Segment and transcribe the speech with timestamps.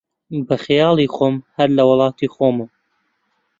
[0.47, 2.69] بە خەیاڵی خۆم، هەر لە وڵاتی خۆمم